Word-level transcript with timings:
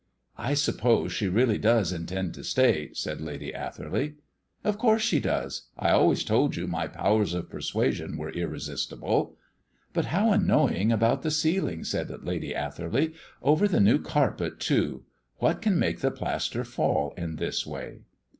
"I 0.39 0.55
suppose 0.55 1.13
she 1.13 1.27
really 1.27 1.59
does 1.59 1.93
intend 1.93 2.33
to 2.33 2.43
stay," 2.43 2.89
said 2.91 3.21
Lady 3.21 3.53
Atherley. 3.53 4.15
"Of 4.63 4.79
course 4.79 5.03
she 5.03 5.19
does. 5.19 5.67
I 5.77 5.91
always 5.91 6.23
told 6.23 6.55
you 6.55 6.65
my 6.65 6.87
powers 6.87 7.35
of 7.35 7.51
persuasion 7.51 8.17
were 8.17 8.31
irresistible." 8.31 9.37
"But 9.93 10.05
how 10.05 10.31
annoying 10.31 10.91
about 10.91 11.21
the 11.21 11.29
ceiling," 11.29 11.83
said 11.83 12.09
Lady 12.23 12.55
Atherley. 12.55 13.13
"Over 13.43 13.67
the 13.67 13.79
new 13.79 13.99
carpet, 13.99 14.59
too! 14.59 15.03
What 15.37 15.61
can 15.61 15.77
make 15.77 15.99
the 15.99 16.09
plaster 16.09 16.63
fall 16.63 17.13
in 17.15 17.35
this 17.35 17.67
way?" 17.67 17.99